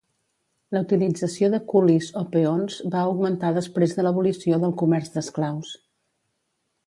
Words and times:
La 0.75 0.79
utilització 0.85 1.49
de 1.55 1.59
culis 1.73 2.07
o 2.21 2.23
peons 2.31 2.79
va 2.95 3.03
augmentar 3.09 3.53
després 3.59 3.93
de 3.99 4.07
l'abolició 4.07 4.59
del 4.63 4.75
comerç 4.83 5.13
d'esclaus. 5.17 5.77